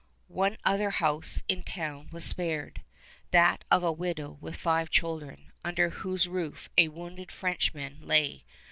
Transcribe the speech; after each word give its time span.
One 0.29 0.57
other 0.65 0.89
house 0.89 1.43
in 1.47 1.59
the 1.59 1.63
town 1.65 2.09
was 2.11 2.25
spared, 2.25 2.81
that 3.29 3.63
of 3.69 3.83
a 3.83 3.91
widow 3.91 4.39
with 4.41 4.55
five 4.55 4.89
children, 4.89 5.51
under 5.63 5.91
whose 5.91 6.27
roof 6.27 6.71
a 6.75 6.87
wounded 6.87 7.31
Frenchman 7.31 7.99
lay. 8.01 8.43